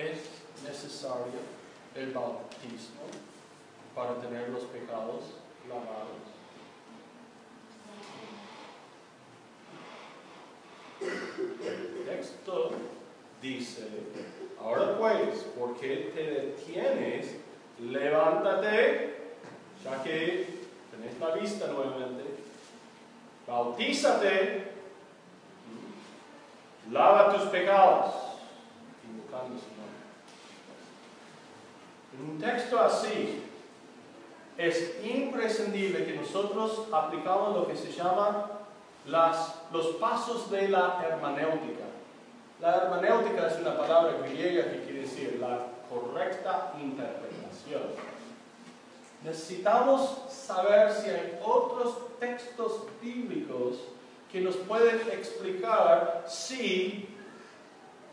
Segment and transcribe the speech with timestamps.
[0.00, 0.18] es
[0.64, 1.40] necesario
[1.94, 3.02] el bautismo
[3.94, 5.24] para tener los pecados
[5.68, 6.30] lavados.
[11.00, 12.70] El texto
[13.40, 13.88] dice,
[14.60, 17.36] ahora pues, ¿por qué te detienes?
[17.80, 19.32] Levántate,
[19.82, 20.60] ya que
[20.90, 22.24] tenés la vista nuevamente,
[23.46, 24.64] bautízate,
[26.90, 28.14] lava tus pecados.
[29.08, 29.20] En
[32.28, 33.42] un texto así,
[34.56, 38.46] es imprescindible que nosotros aplicamos lo que se llama
[39.06, 41.84] las, los pasos de la hermenéutica.
[42.60, 47.82] La hermenéutica es una palabra griega que quiere decir la correcta interpretación.
[49.24, 53.76] Necesitamos saber si hay otros textos bíblicos
[54.30, 57.08] que nos pueden explicar si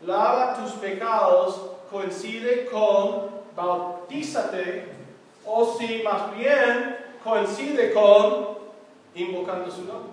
[0.02, 3.38] lava tus pecados coincide con
[4.08, 4.88] bautízate
[5.44, 8.58] o si más bien coincide con
[9.14, 10.12] invocando su nombre.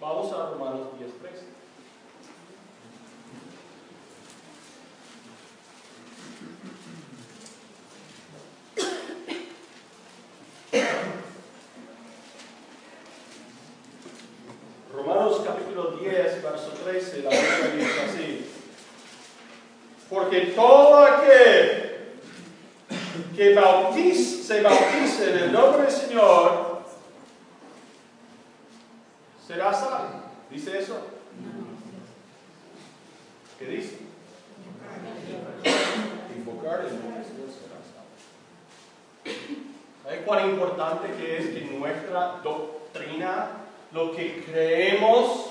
[0.00, 1.50] Vamos a Romanos 10, 13.
[14.94, 18.29] Romanos capítulo 10, verso 13, la Biblia dice así.
[20.30, 22.12] Porque todo aquel
[23.34, 26.82] que bautice, se bautice en el nombre del Señor
[29.44, 30.22] será salvo.
[30.48, 30.98] ¿Dice eso?
[33.58, 33.98] ¿Qué dice?
[36.36, 39.34] Invocar el nombre del Señor será salvo.
[40.04, 43.48] ¿Sabe cuán importante que es que nuestra doctrina,
[43.90, 45.49] lo que creemos,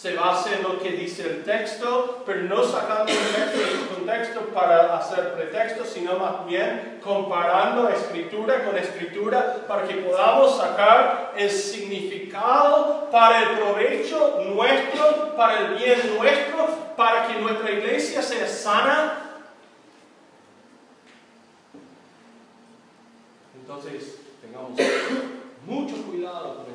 [0.00, 3.88] se base en lo que dice el texto, pero no sacando el texto de su
[3.96, 11.32] contexto para hacer pretexto, sino más bien comparando escritura con escritura para que podamos sacar
[11.36, 18.46] el significado para el provecho nuestro, para el bien nuestro, para que nuestra iglesia sea
[18.46, 19.40] sana.
[23.60, 24.78] Entonces, tengamos
[25.66, 26.67] mucho cuidado.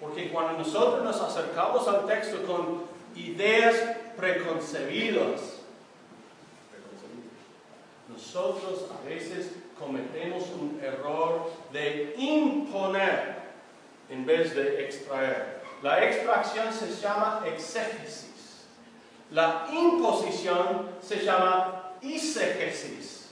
[0.00, 2.84] Porque cuando nosotros nos acercamos al texto con
[3.14, 3.76] ideas
[4.16, 5.58] preconcebidas,
[8.08, 13.40] nosotros a veces cometemos un error de imponer
[14.08, 15.60] en vez de extraer.
[15.82, 18.66] La extracción se llama exégesis.
[19.30, 23.30] La imposición se llama isegesis.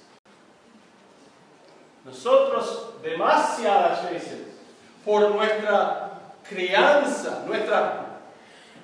[2.05, 4.47] Nosotros demasiadas veces,
[5.05, 6.08] por nuestra
[6.49, 8.07] crianza, nuestra,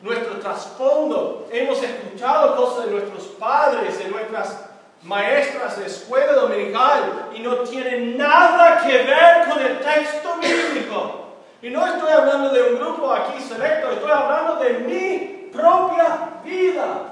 [0.03, 1.49] nuestro trasfondo.
[1.51, 4.65] Hemos escuchado cosas de nuestros padres, de nuestras
[5.03, 11.21] maestras de escuela dominical y no tienen nada que ver con el texto bíblico.
[11.63, 17.11] Y no estoy hablando de un grupo aquí selecto, estoy hablando de mi propia vida.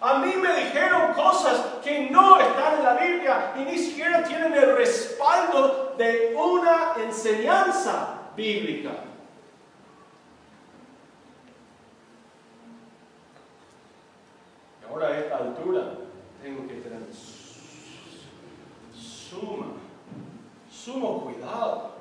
[0.00, 4.52] A mí me dijeron cosas que no están en la Biblia y ni siquiera tienen
[4.52, 8.90] el respaldo de una enseñanza bíblica.
[15.04, 15.94] A esta altura
[16.42, 17.00] tengo que tener
[18.94, 19.66] suma,
[20.70, 21.92] sumo cuidado.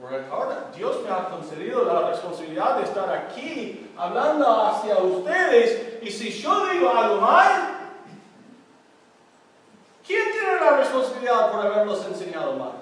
[0.00, 6.10] Porque ahora Dios me ha concedido la responsabilidad de estar aquí hablando hacia ustedes y
[6.10, 7.90] si yo digo algo mal,
[10.06, 12.72] ¿quién tiene la responsabilidad por haberlos enseñado mal?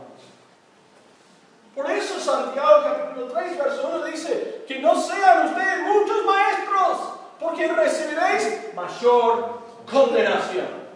[1.74, 6.98] Por eso Santiago capítulo 3, verso 1 dice, que no sean ustedes muchos maestros
[7.40, 9.60] porque recibiréis mayor
[9.90, 10.88] condenación.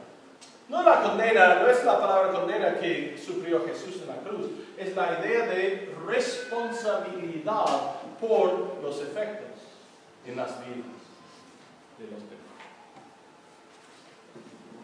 [0.69, 4.46] No la condena, no es la palabra condena que sufrió Jesús en la cruz,
[4.76, 9.52] es la idea de responsabilidad por los efectos
[10.27, 11.00] en las vidas
[11.99, 12.43] de los demás.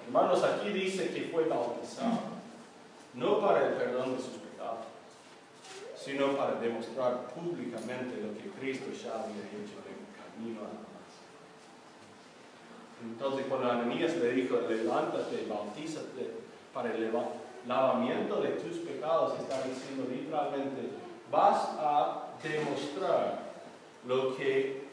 [0.07, 2.39] Hermanos, aquí dice que fue bautizado,
[3.15, 4.87] no para el perdón de sus pecados,
[5.97, 10.89] sino para demostrar públicamente lo que Cristo ya había hecho en el camino a
[13.05, 16.33] entonces cuando Ananías le dijo, levántate, bautízate
[16.75, 17.13] para el
[17.67, 20.91] lavamiento de tus pecados, está diciendo literalmente,
[21.31, 23.39] vas a demostrar
[24.07, 24.88] lo que,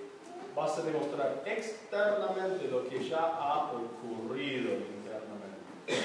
[0.56, 6.00] vas a demostrar externamente lo que ya ha ocurrido internamente.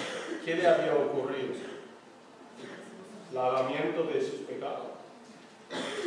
[0.45, 1.55] ¿Qué le había ocurrido?
[3.33, 4.89] Lavamiento de sus pecados.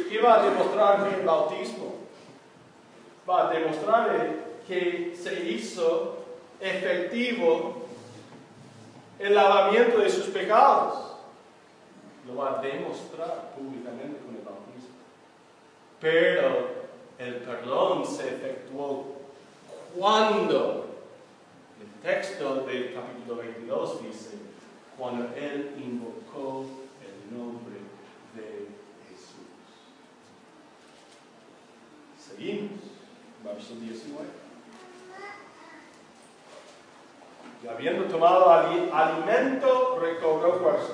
[0.09, 1.95] ¿Qué va a demostrar el bautismo?
[3.27, 4.29] Va a demostrar
[4.67, 6.17] que se hizo
[6.59, 7.85] efectivo
[9.19, 11.15] el lavamiento de sus pecados.
[12.27, 14.95] Lo va a demostrar públicamente con el bautismo.
[16.01, 16.72] Pero
[17.17, 19.13] el perdón se efectuó
[19.97, 20.87] cuando
[21.79, 24.37] el texto del capítulo 22 dice,
[24.97, 26.65] cuando Él invocó
[27.01, 27.75] el nombre
[28.35, 28.67] de
[29.07, 29.45] Jesús.
[32.17, 32.79] Seguimos,
[33.43, 34.43] verso 19.
[37.63, 40.93] Y habiendo tomado alimento, recobró fuerza.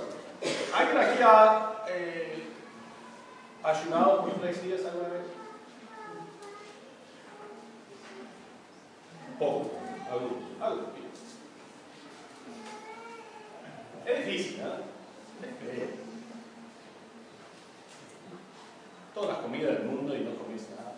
[0.75, 2.43] ¿Alguien aquí ha eh,
[3.63, 5.38] ayunado por tres días alguna vez?
[9.39, 9.71] Poco,
[10.11, 10.89] algunos, algunos.
[14.05, 14.89] Es difícil, ¿no?
[19.13, 20.95] Toda la comida del mundo y no comiste nada.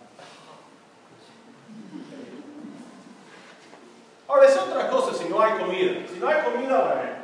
[4.28, 6.06] Ahora es otra cosa si no hay comida.
[6.10, 7.22] Si no hay comida,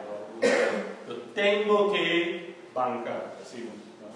[1.08, 3.74] lo tengo que bancar, decimos.
[3.74, 4.08] ¿no?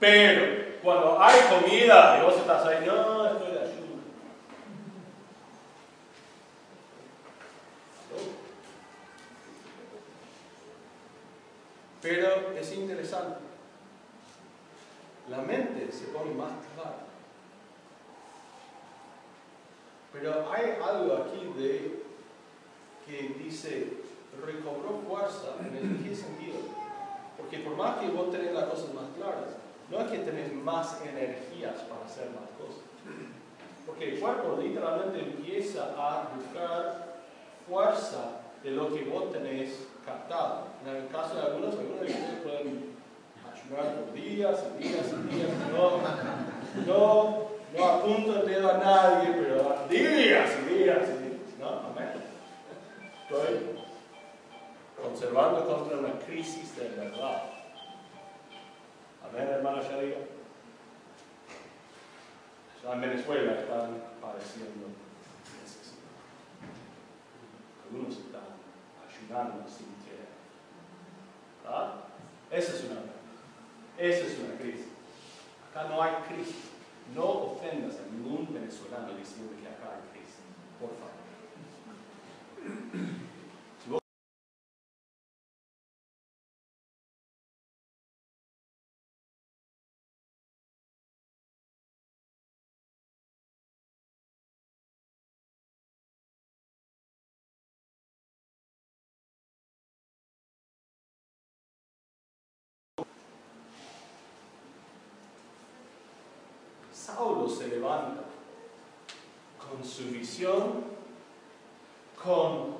[0.00, 3.84] Pero cuando hay comida y vos estás ahí, no, estoy de ayuda.
[12.02, 13.40] Pero es interesante.
[15.28, 17.04] La mente se pone más clara.
[20.12, 22.04] Pero hay algo aquí de
[23.06, 24.04] que dice
[24.44, 25.56] recobró fuerza.
[25.60, 26.58] ¿En qué sentido?
[27.36, 29.56] Porque por más que vos tenés las cosas más claras,
[29.90, 32.82] no es que tenés más energías para hacer más cosas.
[33.86, 37.22] Porque el cuerpo literalmente empieza a buscar
[37.68, 40.68] fuerza de lo que vos tenés captado.
[40.86, 42.94] En el caso de algunos, algunos de ustedes pueden
[43.52, 45.50] ayudar por días y días y días.
[45.70, 46.00] No,
[46.86, 51.58] no, no apunto el dedo a nadie, pero días y días y días.
[51.60, 51.68] ¿No?
[51.68, 52.14] Amén.
[53.22, 53.74] Estoy
[55.00, 57.42] conservando contra una crisis de verdad.
[59.28, 60.16] Amén, hermano Sharia.
[62.92, 64.88] en Venezuela están padeciendo
[65.62, 65.96] necesidad.
[67.84, 68.54] Algunos están
[69.24, 70.28] ayudando sin querer.
[71.62, 71.94] ¿Verdad?
[72.50, 73.00] Esa es una
[73.98, 74.86] Esa es una crisis.
[75.70, 76.70] Acá no hay crisis.
[77.14, 80.36] No ofendas a ningún venezolano diciendo que acá hay crisis.
[80.80, 81.23] Por favor.
[106.94, 108.22] Saulo se levanta
[109.58, 110.84] con su visión,
[112.22, 112.76] con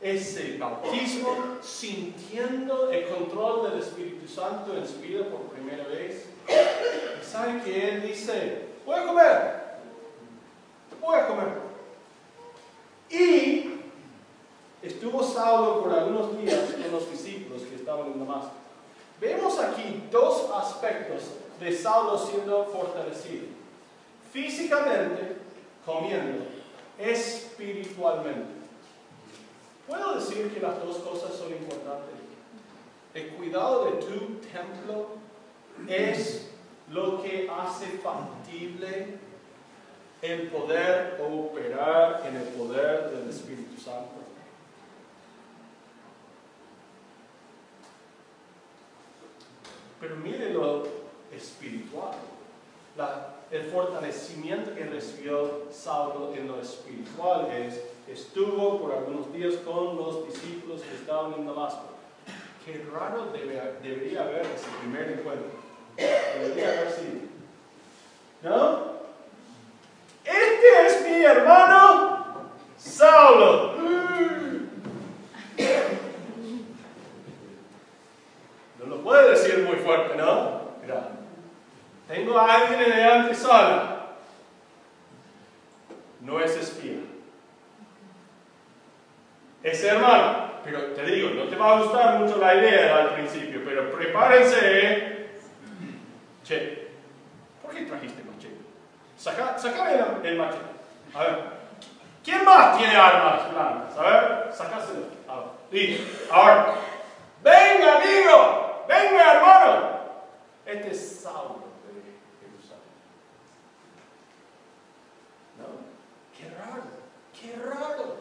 [0.00, 6.24] ese bautismo, sintiendo el control del Espíritu Santo en su vida por primera vez.
[6.48, 9.60] Y sabe que él dice, voy a comer,
[10.98, 11.48] voy a comer.
[13.10, 13.74] Y
[14.82, 18.52] estuvo Saulo por algunos días con los discípulos que estaban en Damasco.
[19.20, 21.24] Vemos aquí dos aspectos
[21.60, 23.60] de Saulo siendo fortalecido
[24.32, 25.36] físicamente
[25.84, 26.44] comiendo,
[26.98, 28.60] espiritualmente.
[29.86, 32.14] ¿Puedo decir que las dos cosas son importantes?
[33.12, 35.08] El cuidado de tu templo
[35.88, 36.50] es
[36.90, 39.18] lo que hace factible
[40.22, 44.20] el poder operar en el poder del Espíritu Santo.
[49.98, 50.99] Pero mire lo
[51.40, 52.14] espiritual.
[53.50, 60.26] El fortalecimiento que recibió Saulo en lo espiritual es, estuvo por algunos días con los
[60.26, 61.86] discípulos que estaban en Damasco.
[62.64, 65.50] Qué raro debería haber ese primer encuentro.
[65.96, 67.30] Debería haber sido.
[68.42, 68.90] ¿No?
[70.24, 73.74] Este es mi hermano Saulo.
[78.78, 80.60] No lo puede decir muy fuerte, ¿no?
[80.82, 81.19] Mira.
[82.10, 84.06] Tengo a alguien en el antesala.
[86.22, 86.98] No es espía.
[89.62, 90.50] Es hermano.
[90.64, 95.28] Pero te digo, no te va a gustar mucho la idea al principio, pero prepárense.
[96.44, 96.88] Che,
[97.62, 98.56] ¿por qué trajiste machete?
[99.16, 99.92] Saca, sácame
[100.24, 100.64] el, machete.
[101.14, 101.38] A ver.
[102.24, 103.96] ¿Quién más tiene armas blancas?
[103.96, 105.06] A ver, sacáselo.
[105.28, 105.44] A.
[105.70, 106.34] Listo.
[106.34, 106.74] Ahora.
[107.42, 108.84] Venga, amigo.
[108.88, 109.90] Venga, hermano.
[110.66, 111.69] Este es Saulo.
[117.40, 118.16] Qué raro,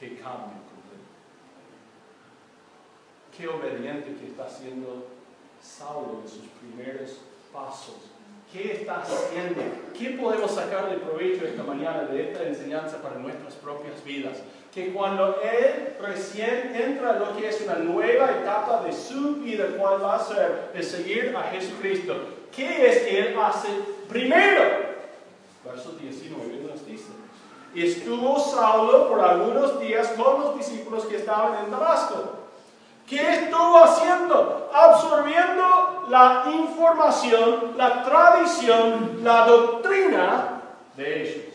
[0.00, 1.08] qué cambio completo.
[3.36, 5.06] Qué obediente que está haciendo
[5.62, 7.18] Saulo en sus primeros
[7.52, 7.96] pasos.
[8.50, 9.60] ¿Qué está haciendo?
[9.96, 14.38] ¿Qué podemos sacar de provecho esta mañana de esta enseñanza para nuestras propias vidas?
[14.74, 19.66] Que cuando él recién entra en lo que es una nueva etapa de su vida,
[19.76, 22.14] cuál va a ser de seguir a Jesucristo,
[22.54, 23.68] ¿qué es que él hace
[24.08, 24.62] primero?
[25.62, 27.27] Verso 19 nos dice.
[27.82, 32.38] Estuvo Saulo por algunos días con los discípulos que estaban en Damasco.
[33.06, 34.70] ¿Qué estuvo haciendo?
[34.72, 40.60] Absorbiendo la información, la tradición, la doctrina
[40.96, 41.54] de ellos.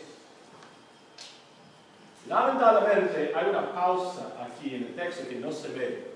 [2.26, 6.14] Lamentablemente hay una pausa aquí en el texto que no se ve.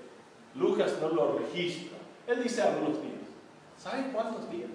[0.55, 1.97] Lucas no lo registra.
[2.27, 3.13] Él dice algunos días.
[3.77, 4.71] ¿Saben cuántos días?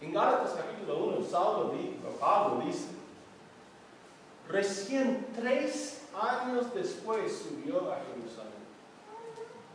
[0.00, 1.72] En Gálatas capítulo 1, Saulo,
[2.20, 2.97] Pablo dice,
[4.48, 8.58] recién tres años después subió a Jerusalén.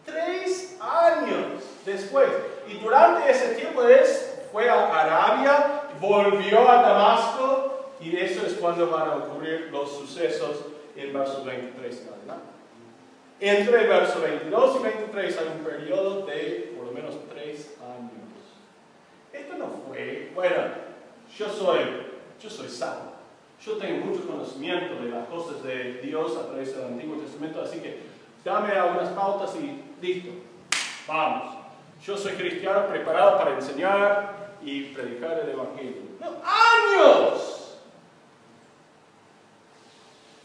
[0.06, 2.30] Tres años después.
[2.68, 8.90] Y durante ese tiempo es, fue a Arabia, volvió a Damasco y eso es cuando
[8.90, 10.66] van a ocurrir los sucesos
[10.96, 12.54] en verso 23 en adelante.
[13.40, 18.12] Entre verso 22 y 23 hay un periodo de por lo menos tres años.
[19.32, 20.64] Esto no fue, bueno,
[21.38, 21.80] yo soy,
[22.42, 23.13] yo soy salvo.
[23.66, 27.80] Yo tengo mucho conocimiento de las cosas de Dios a través del Antiguo Testamento, así
[27.80, 28.02] que
[28.44, 30.32] dame algunas pautas y listo,
[31.08, 31.56] vamos.
[32.06, 36.02] Yo soy cristiano preparado para enseñar y predicar el Evangelio.
[36.44, 37.78] ¡Años!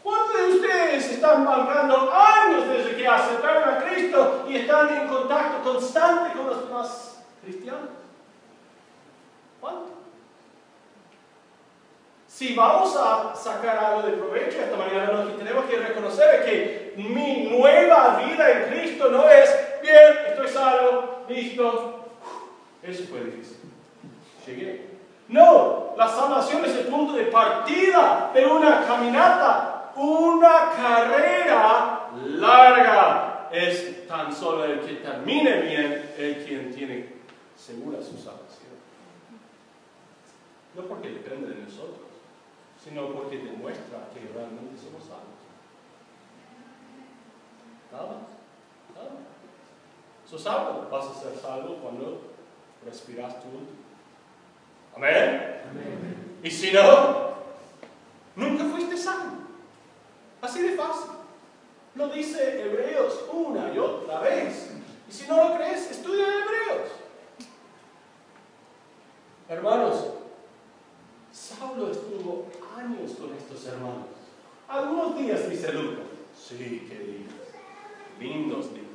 [0.01, 5.69] ¿Cuántos de ustedes están bancando años desde que aceptaron a Cristo y están en contacto
[5.69, 7.89] constante con los demás cristianos?
[9.59, 9.98] ¿Cuánto?
[12.39, 16.45] Si vamos a sacar algo de provecho esta mañana, lo que tenemos que reconocer es
[16.45, 22.05] que mi nueva vida en Cristo no es, bien, estoy salvo, listo.
[22.81, 23.57] Eso fue difícil.
[24.47, 24.87] Llegué.
[25.27, 33.49] No, la salvación es el punto de partida de una caminata, una carrera larga.
[33.51, 37.15] Es tan solo el que termine bien el quien tiene
[37.57, 38.79] segura su salvación.
[40.73, 42.08] No porque depende de nosotros
[42.83, 45.39] sino porque demuestra que realmente somos salvos.
[47.91, 48.95] Nada más.
[48.95, 50.29] Nada más.
[50.29, 50.87] Sos salvo.
[50.89, 52.21] Vas a ser salvo cuando
[52.85, 53.79] respiras tu último.
[54.95, 55.61] Amén.
[55.69, 56.39] Amén.
[56.43, 57.33] Y si no,
[58.35, 59.37] nunca fuiste salvo.
[60.41, 61.11] Así de fácil.
[61.95, 64.71] Lo dice Hebreos una y otra vez.
[65.07, 66.91] Y si no lo crees, estudia Hebreos.
[69.49, 70.05] Hermanos,
[71.31, 72.47] Saulo estuvo
[72.79, 74.07] años con estos hermanos.
[74.67, 76.05] Algunos días, dice Lucas.
[76.37, 77.33] Sí, qué días.
[78.19, 78.85] Lindos días.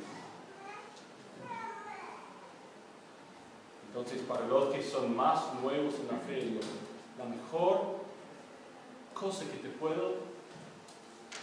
[3.88, 6.59] Entonces, para los que son más nuevos en la fe,
[7.19, 7.99] la mejor
[9.12, 10.17] cosa que te puedo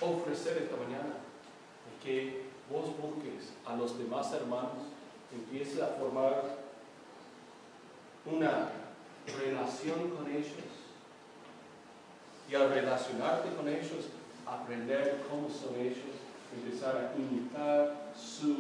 [0.02, 1.14] ofrecer esta mañana
[1.88, 4.90] es que vos busques a los demás hermanos,
[5.32, 6.58] empieces a formar
[8.26, 8.72] una
[9.40, 10.81] relación con ellos
[12.52, 14.10] y al relacionarte con ellos,
[14.46, 15.98] aprender cómo son ellos,
[16.54, 18.56] empezar a imitar su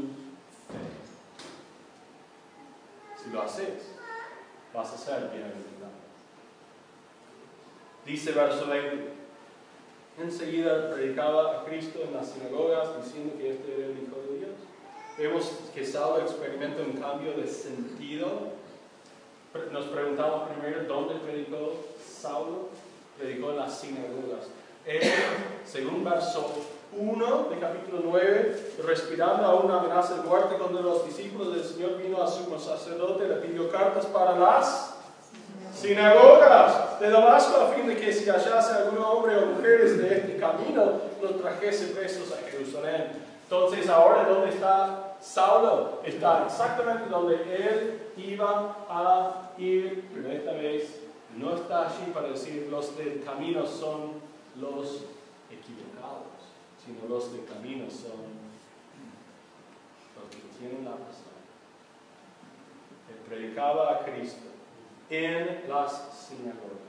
[0.67, 1.01] fe.
[3.21, 3.91] Si lo haces,
[4.73, 5.91] vas a ser bienaventurado.
[8.05, 9.09] Dice verso 20,
[10.19, 14.51] enseguida predicaba a Cristo en las sinagogas diciendo que este era el Hijo de Dios.
[15.17, 18.53] Vemos que Saulo experimenta un cambio de sentido.
[19.73, 22.69] Nos preguntamos primero dónde predicó Saulo
[23.17, 24.47] predicó en las sinagogas.
[24.85, 25.01] Él,
[25.65, 26.53] según verso
[26.97, 31.97] 1 de capítulo 9, respirando a una amenaza de muerte cuando los discípulos del Señor
[31.97, 34.95] vino a su sacerdote, le pidió cartas para las
[35.73, 40.37] sinagogas de Damasco a fin de que si hallase algún hombre o mujeres de este
[40.37, 43.11] camino, los trajese presos a Jerusalén.
[43.43, 45.99] Entonces, ahora, ¿dónde está Saulo?
[46.05, 51.01] Está exactamente donde él iba a ir, pero esta vez
[51.37, 54.13] no está allí para decir los del camino son
[54.59, 55.05] los
[55.49, 56.27] equivocados,
[56.83, 58.41] sino los del camino son
[60.15, 61.31] los que tienen la razón.
[63.09, 64.47] Él predicaba a Cristo
[65.09, 66.81] en las sinagogas.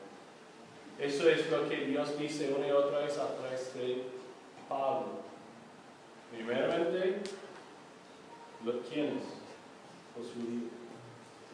[0.98, 4.04] Eso es lo que Dios dice una y otra vez a través de
[4.68, 5.22] Pablo.
[6.30, 7.22] Primeramente,
[8.88, 9.24] ¿quiénes?
[10.16, 10.70] Los judíos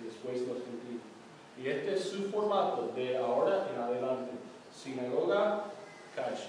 [0.00, 1.17] y después los gentiles.
[1.60, 4.32] Y este es su formato de ahora en adelante.
[4.74, 5.64] Sinagoga,
[6.14, 6.48] calle.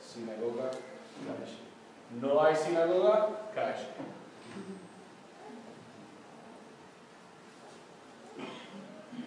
[0.00, 1.56] Sinagoga, calle.
[2.20, 3.86] no hay sinagoga, calle.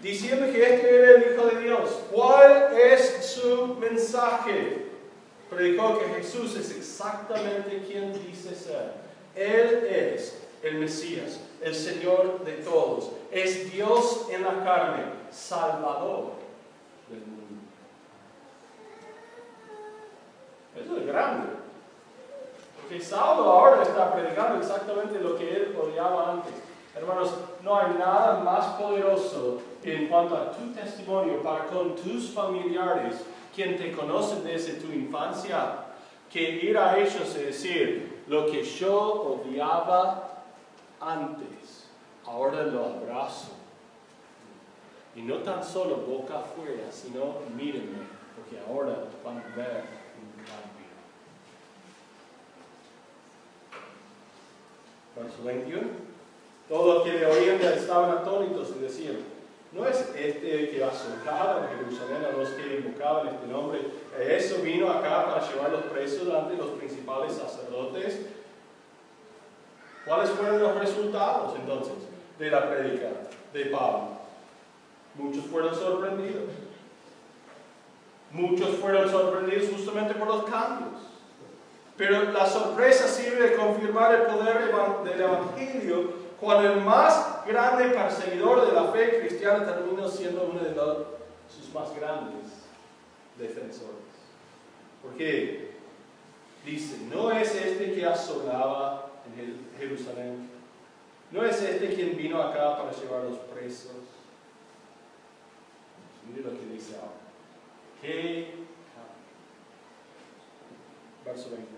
[0.02, 1.90] Diciendo que este era el Hijo de Dios.
[2.12, 4.88] ¿Cuál es su mensaje?
[5.50, 8.92] Predicó que Jesús es exactamente quien dice ser.
[9.36, 13.12] Él es el Mesías, el Señor de todos.
[13.32, 16.34] Es Dios en la carne, Salvador
[17.10, 17.64] del mundo.
[20.76, 21.48] Eso es grande.
[22.80, 26.54] Porque Saulo ahora está predicando exactamente lo que él odiaba antes.
[26.96, 33.26] Hermanos, no hay nada más poderoso en cuanto a tu testimonio para con tus familiares,
[33.56, 35.86] quien te conocen desde tu infancia,
[36.32, 40.44] que ir a ellos y decir, lo que yo odiaba
[41.00, 41.88] antes,
[42.26, 43.63] ahora lo abrazo.
[45.16, 48.00] Y no tan solo boca afuera, sino mírenme,
[48.36, 49.84] porque ahora van a ver
[50.18, 50.84] un cambio.
[55.16, 55.82] Verso 21.
[56.68, 59.18] Todos los que le oían estaban atónitos y decían,
[59.72, 63.82] ¿no es este que azotaba en Jerusalén a los que invocaban este nombre?
[64.20, 68.28] Eso vino acá para llevar los presos ante los principales sacerdotes.
[70.06, 71.94] ¿Cuáles fueron los resultados entonces
[72.40, 73.10] de la predica
[73.54, 74.13] de Pablo?
[75.16, 76.50] Muchos fueron sorprendidos.
[78.32, 81.02] Muchos fueron sorprendidos justamente por los cambios.
[81.96, 88.66] Pero la sorpresa sirve de confirmar el poder del Evangelio cuando el más grande perseguidor
[88.66, 90.74] de la fe cristiana terminó siendo uno de
[91.48, 92.66] sus más grandes
[93.38, 93.94] defensores.
[95.02, 95.76] Porque
[96.66, 100.50] dice, no es este que asolaba en Jerusalén,
[101.32, 103.92] no es este quien vino acá para llevar los presos.
[106.28, 107.12] Mire lo que dice ahora.
[108.02, 108.64] ¿Qué
[111.26, 111.74] Verso 21.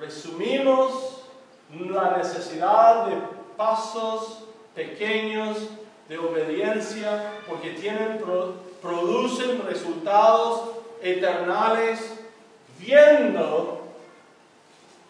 [0.00, 1.22] Resumimos
[1.70, 3.16] la necesidad de
[3.56, 5.58] pasos pequeños
[6.08, 8.20] de obediencia porque tienen,
[8.80, 10.70] producen resultados
[11.02, 12.14] eternales
[12.78, 13.82] viendo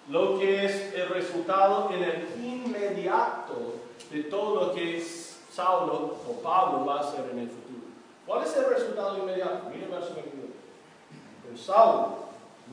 [0.08, 3.76] lo que es el resultado en el inmediato
[4.10, 4.98] de todo lo que
[5.52, 7.82] Saulo o Pablo va a hacer en el futuro.
[8.26, 9.68] ¿Cuál es el resultado inmediato?
[9.70, 10.50] Mira el verso 22.
[11.44, 12.16] Pero Saulo,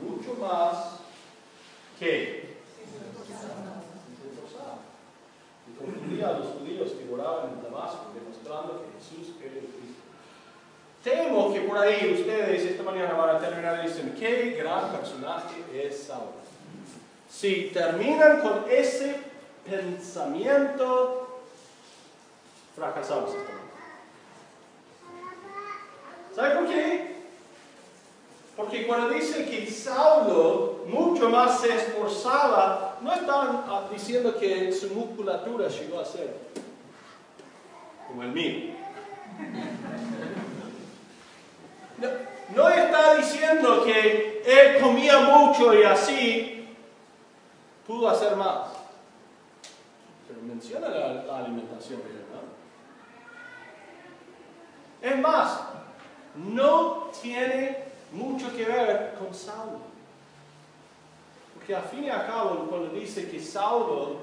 [0.00, 1.00] mucho más
[1.98, 2.48] que
[5.68, 10.00] y confundía a los judíos que moraban en Damasco, demostrando que Jesús era el Cristo.
[11.04, 15.64] Temo que por ahí ustedes esta mañana van a terminar y dicen, qué gran personaje
[15.72, 16.32] es Saulo.
[17.28, 19.16] Si terminan con ese
[19.68, 21.19] pensamiento,
[22.80, 23.60] fracasamos esta mañana.
[26.34, 27.16] ¿Sabe por qué?
[28.56, 34.88] Porque cuando dice que Saulo mucho más se esforzaba, no están ah, diciendo que su
[34.94, 36.34] musculatura llegó a ser
[38.08, 38.74] como el mío.
[42.54, 46.68] No, está diciendo que él comía mucho y así
[47.86, 48.68] pudo hacer más.
[50.26, 52.19] Pero menciona la, alimentación de
[55.02, 55.60] Es más,
[56.36, 59.80] no tiene mucho que ver con Saulo.
[61.54, 64.16] Porque al fin y al cabo, cuando dice que Saulo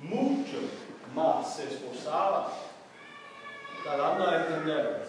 [0.00, 0.58] mucho
[1.14, 2.52] más se esforzaba,
[3.78, 5.08] está dando a entender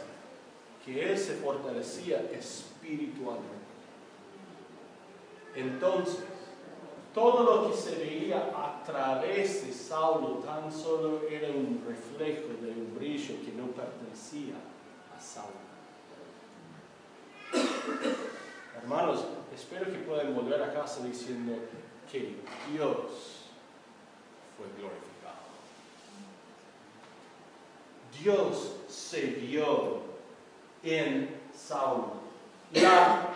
[0.86, 3.56] que él se fortalecía espiritualmente.
[5.56, 6.20] Entonces,
[7.14, 12.72] todo lo que se veía a través de Saulo tan solo era un reflejo de
[12.72, 14.56] un brillo que no pertenecía
[15.20, 15.66] a.
[18.82, 21.54] Hermanos, espero que puedan volver a casa diciendo
[22.12, 22.36] que
[22.72, 23.46] Dios
[24.58, 25.06] fue glorificado.
[28.22, 30.02] Dios se vio
[30.84, 32.14] en Saulo.
[32.74, 33.30] La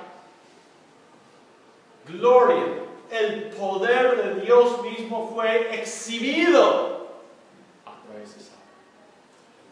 [2.06, 7.08] gloria, el poder de Dios mismo fue exhibido
[7.86, 8.60] a través de Saulo.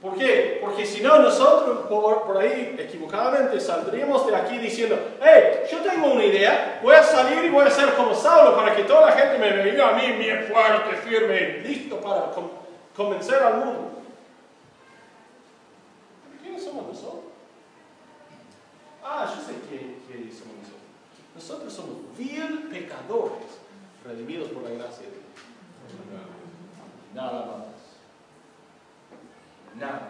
[0.01, 0.59] ¿Por qué?
[0.61, 6.23] Porque si no, nosotros por, ahí equivocadamente saldríamos de aquí diciendo, hey, yo tengo una
[6.23, 9.39] idea, voy a salir y voy a ser como Saulo para que toda la gente
[9.39, 12.31] me vea a mí bien fuerte, firme, listo para
[12.95, 13.91] convencer al mundo.
[16.43, 17.23] ¿Quiénes somos nosotros?
[19.03, 20.77] Ah, yo sé quiénes somos nosotros.
[21.33, 23.47] Nosotros somos vil pecadores,
[24.05, 25.23] redimidos por la gracia de Dios.
[27.15, 27.77] Nada más.
[29.79, 30.07] Nada.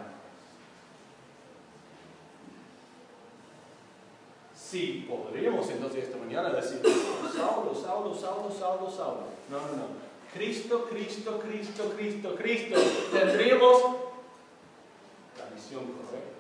[4.56, 9.24] Sí, podríamos entonces esta mañana decir, Saulo, Saulo, Saulo, Saulo, Saulo.
[9.50, 10.08] No, no, no.
[10.34, 12.80] Cristo, Cristo, Cristo, Cristo, Cristo.
[13.12, 13.82] Tendríamos
[15.38, 16.38] la misión correcta.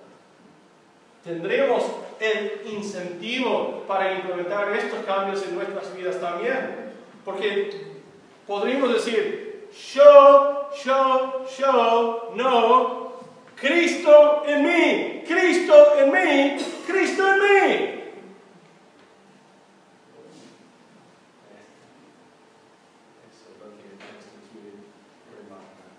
[1.23, 1.83] Tendremos
[2.19, 6.93] el incentivo para implementar estos cambios en nuestras vidas también.
[7.25, 7.87] Porque
[8.45, 9.47] podríamos decir,
[9.93, 13.13] yo, yo, yo, no,
[13.55, 17.97] Cristo en mí, Cristo en mí, Cristo en mí.
[23.27, 24.77] Eso es lo que el texto quiere
[25.35, 25.89] remarcar.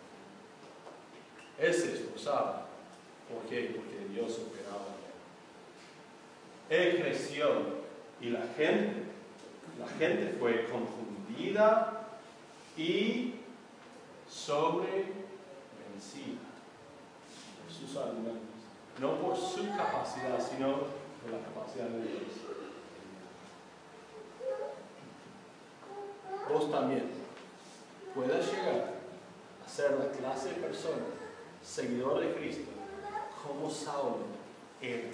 [1.59, 2.69] Él se esforzaba.
[3.29, 3.75] ¿Por qué?
[3.77, 4.87] Porque Dios operaba
[6.71, 6.87] en él.
[6.87, 7.47] Él creció
[8.21, 9.03] y la gente,
[9.79, 11.99] la gente fue confundida
[12.79, 13.35] y
[14.31, 15.09] sobrevencida
[17.61, 18.39] por sus argumentos.
[19.01, 22.23] No por su capacidad, sino por la capacidad de Dios.
[26.49, 27.11] Vos también
[28.15, 28.95] puedes llegar
[29.65, 31.05] a ser la clase de persona,
[31.63, 32.71] seguidor de Cristo,
[33.43, 34.27] como Saulo
[34.81, 35.11] era.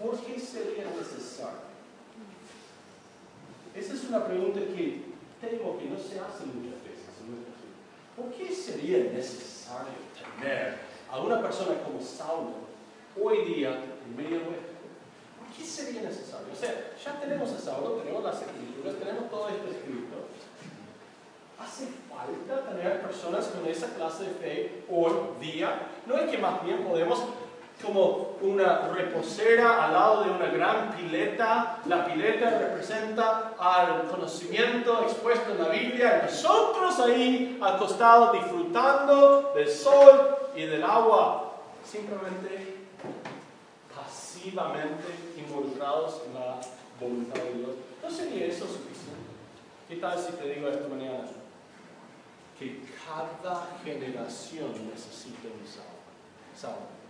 [0.00, 1.72] ¿Por qué sería necesario?
[3.74, 5.11] Esa es una pregunta que
[5.42, 7.74] temo que no se hace muchas veces en nuestra vida.
[8.16, 10.78] ¿Por qué sería necesario tener
[11.10, 12.70] a una persona como Saulo
[13.20, 13.70] hoy día
[14.06, 14.78] en medio nuestro?
[15.42, 16.46] ¿Por qué sería necesario?
[16.52, 20.30] O sea, ya tenemos a Saulo, tenemos las escrituras, tenemos todo esto escrito.
[21.58, 25.88] ¿Hace falta tener personas con esa clase de fe hoy día?
[26.06, 27.20] ¿No es que más bien podemos
[27.82, 31.78] como una reposera al lado de una gran pileta.
[31.86, 36.22] La pileta representa al conocimiento expuesto en la Biblia.
[36.24, 41.54] Nosotros ahí acostados disfrutando del sol y del agua.
[41.84, 42.78] Simplemente
[43.94, 45.04] pasivamente
[45.36, 46.60] involucrados en la
[47.00, 47.70] voluntad de Dios.
[48.02, 49.22] ¿No sería eso suficiente?
[49.88, 51.28] ¿Qué tal si te digo esta mañana?
[52.58, 55.66] Que cada generación necesita un
[56.56, 57.01] salvo.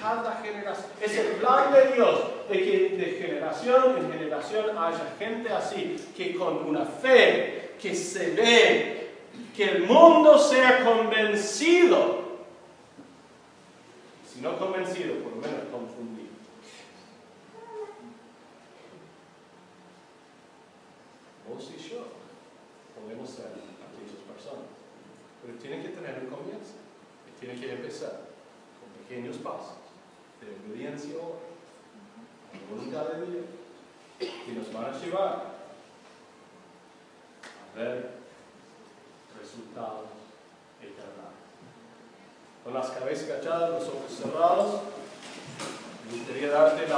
[0.00, 0.90] Cada generación.
[1.00, 6.34] Es el plan de Dios de que de generación en generación haya gente así, que
[6.34, 9.10] con una fe que se ve,
[9.56, 12.28] que el mundo sea convencido.
[14.30, 16.28] Si no convencido, por lo menos confundido.
[21.48, 22.06] Vos y yo
[23.00, 24.66] podemos ser aquellas personas.
[25.42, 26.74] Pero tiene que tener un comienzo.
[27.40, 28.28] Tiene que empezar
[29.18, 29.74] pequeños pasos
[30.40, 33.46] de obediencia a la voluntad de Dios
[34.20, 35.58] que nos van a llevar
[37.50, 38.10] a ver
[39.40, 40.06] resultados
[40.80, 41.34] eternos.
[42.62, 44.82] Con las cabezas agachadas, los ojos cerrados,
[46.06, 46.96] me gustaría darte la